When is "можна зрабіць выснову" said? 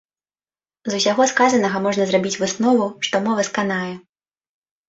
1.87-2.89